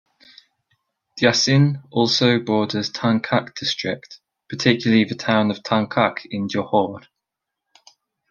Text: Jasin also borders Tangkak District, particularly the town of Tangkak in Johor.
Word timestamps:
Jasin 1.19 1.83
also 1.91 2.39
borders 2.39 2.89
Tangkak 2.89 3.53
District, 3.53 4.19
particularly 4.49 5.03
the 5.03 5.13
town 5.13 5.51
of 5.51 5.61
Tangkak 5.61 6.21
in 6.31 6.47
Johor. 6.47 7.05